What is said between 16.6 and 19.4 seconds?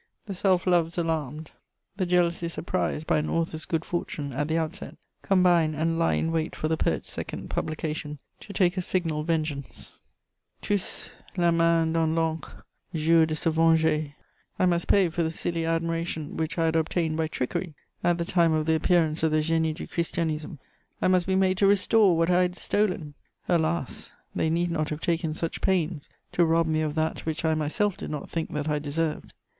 had obtained by trickery at the time of the appearance of the